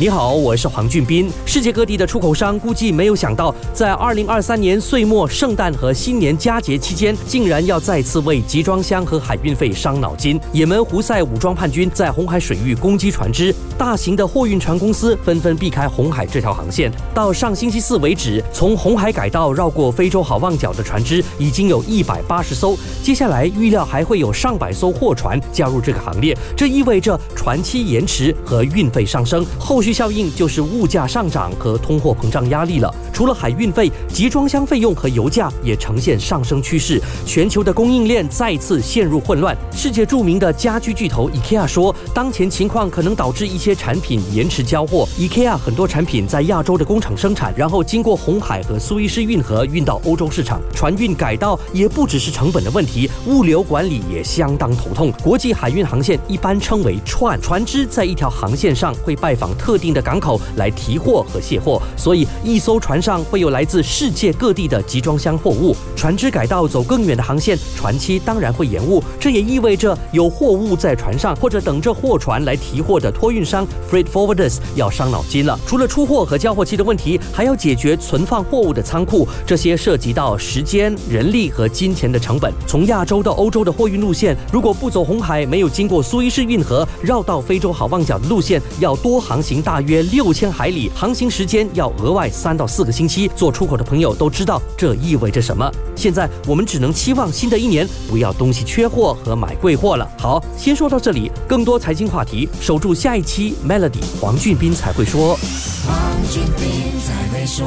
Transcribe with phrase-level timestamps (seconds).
[0.00, 1.30] 你好，我是黄俊斌。
[1.44, 10.40] 世界各地的出口商估计没有想到，在二零二三年岁末、圣诞和新年佳节期间，竟然要再次为集装箱和海运费伤脑筋。
[10.54, 16.90] 也门胡塞武装叛军在红海水域攻击船只，大型的货运船公司纷纷避开红海这条航线。
[17.12, 26.34] 到上星期四为止，从红海改道绕过非洲好望角的船只已经有一百八十艘，接下来预料还会有上百艘货船加入这个行列。
[26.56, 29.89] 这意味着船期延迟和运费上升，后续。
[29.92, 32.94] 效应就是物价上涨和通货膨胀压力了。
[33.20, 36.98] 除了海运费，集装箱费用和油价也呈现上升趋势。
[37.26, 39.54] 全球的供应链再次陷入混乱。
[39.70, 45.06] 世界著名的家居巨头 IKEA 说，当前情况可能导致一些产品延迟交货。
[45.18, 50.58] IKEA 很多产品在亚洲的工厂生产，然后经过红海和苏伊士运河运到欧洲市场。
[50.74, 55.12] 船运改道也不只是成本的问题，物流管理也相当头痛。
[55.22, 65.74] 国际海运航线一般称为串，船只在一条航线上会拜访特定的港口来提货和卸货，所以一艘船上上会有来自世界各地的集装箱货物。
[65.96, 69.02] 船只改道走更远的航线，船期当然会延误。
[69.18, 75.58] 这也意味着有货物在船上或者等着货船来提货的托运商 （freight forwarders） 要伤脑筋了。
[75.66, 82.54] 除了出货和交货期的问题，还要解决存放货物的仓库，这些涉及到时间、人力和金钱的成本。
[82.64, 89.80] 从亚洲到欧洲的货运路线，如果不走红海，没有经过苏伊士运河，绕到非洲好望角的路线，要多航行大。
[89.80, 93.30] 约六千海里，航行时间要额外三到四个星期。
[93.34, 95.72] 做出口的朋友都知道这意味着什么。
[95.96, 100.06] 现在我们只能期望新的一年不要东西缺货和买贵货了。
[100.18, 101.32] 好，先说到这里。
[101.48, 105.38] 更多财经话题，守住下一期 Melody 黄俊斌才会说。
[105.86, 105.96] 黄
[106.30, 107.66] 俊斌才会说。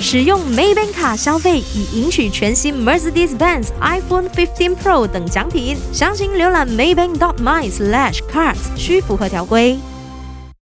[0.00, 5.76] 使用 Maybank 卡消费，以赢取全新 Mercedes-Benz iPhone 15 Pro 等奖品。
[5.92, 9.78] 详情浏览 maybank.my/cards，需符合条规。